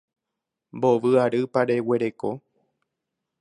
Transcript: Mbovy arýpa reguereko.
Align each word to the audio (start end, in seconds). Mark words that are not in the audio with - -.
Mbovy 0.77 1.09
arýpa 1.23 1.61
reguereko. 1.69 2.29